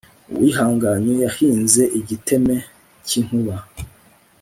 [0.33, 2.55] uwihanganye yahinze igiteme
[3.07, 3.55] cy'inkuba